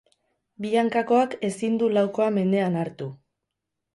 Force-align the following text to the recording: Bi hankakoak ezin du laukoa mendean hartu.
Bi 0.63 0.71
hankakoak 0.81 1.35
ezin 1.49 1.77
du 1.83 1.91
laukoa 1.97 2.31
mendean 2.39 2.79
hartu. 2.85 3.13